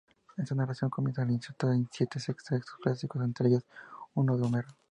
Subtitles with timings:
[0.35, 3.65] Esta narración comienza al insertar siete textos clásicos, entre ellos
[4.15, 4.69] uno de Homero.